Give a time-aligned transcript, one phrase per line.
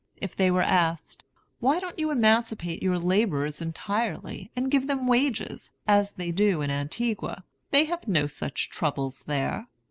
[0.17, 1.23] If they were asked,
[1.59, 6.71] "Why don't you emancipate your laborers entirely, and give them wages, as they do in
[6.71, 9.67] Antigua, they have no such troubles there?"